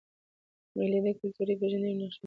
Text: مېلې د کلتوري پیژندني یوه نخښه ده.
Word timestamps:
مېلې 0.77 0.99
د 1.05 1.07
کلتوري 1.19 1.53
پیژندني 1.61 1.91
یوه 1.91 1.99
نخښه 2.01 2.17
ده. 2.17 2.17